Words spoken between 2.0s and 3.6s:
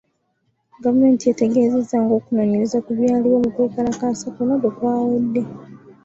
ng’okunoonyereza ku byaliwo mu